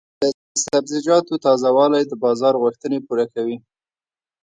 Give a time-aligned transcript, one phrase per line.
[0.21, 0.23] د
[0.63, 3.57] سبزیجاتو تازه والي د بازار غوښتنې پوره کوي.